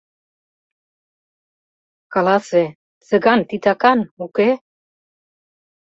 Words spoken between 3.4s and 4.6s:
Титакан, уке?